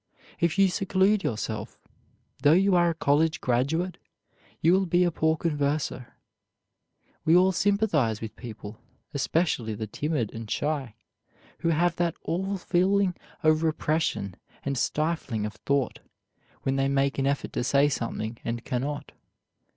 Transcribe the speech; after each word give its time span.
If 0.39 0.57
you 0.57 0.67
seclude 0.69 1.23
yourself, 1.23 1.77
though 2.41 2.53
you 2.53 2.73
are 2.73 2.89
a 2.89 2.93
college 2.95 3.39
graduate, 3.39 3.99
you 4.59 4.73
will 4.73 4.87
be 4.87 5.03
a 5.03 5.11
poor 5.11 5.37
converser. 5.37 6.15
We 7.23 7.35
all 7.35 7.51
sympathize 7.51 8.19
with 8.19 8.35
people, 8.35 8.79
especially 9.13 9.75
the 9.75 9.85
timid 9.85 10.33
and 10.33 10.49
shy, 10.49 10.95
who 11.59 11.69
have 11.69 11.97
that 11.97 12.17
awful 12.23 12.57
feeling 12.57 13.13
of 13.43 13.61
repression 13.61 14.35
and 14.63 14.75
stifling 14.75 15.45
of 15.45 15.53
thought, 15.67 15.99
when 16.63 16.77
they 16.77 16.87
make 16.87 17.19
an 17.19 17.27
effort 17.27 17.53
to 17.53 17.63
say 17.63 17.87
something 17.87 18.39
and 18.43 18.65
cannot. 18.65 19.11